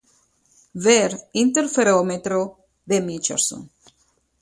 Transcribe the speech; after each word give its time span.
Ver 0.85 1.11
interferómetro 1.43 2.39
de 2.89 3.01
Michelson. 3.07 3.61